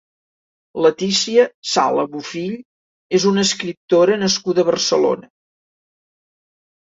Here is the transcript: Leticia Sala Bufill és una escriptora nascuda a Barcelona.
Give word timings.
Leticia 0.83 1.43
Sala 1.71 2.05
Bufill 2.13 2.55
és 3.19 3.27
una 3.33 3.43
escriptora 3.49 4.15
nascuda 4.23 4.63
a 4.65 4.69
Barcelona. 4.73 5.29